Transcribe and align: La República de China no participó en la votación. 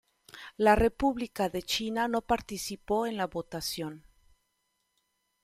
La 0.57 0.75
República 0.75 1.47
de 1.47 1.61
China 1.61 2.07
no 2.07 2.23
participó 2.23 3.05
en 3.05 3.17
la 3.17 3.27
votación. 3.27 4.03